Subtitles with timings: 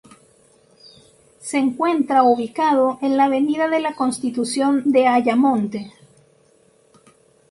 [1.39, 5.93] Se encuentra ubicado en la Avenida de la Constitución de Ayamonte.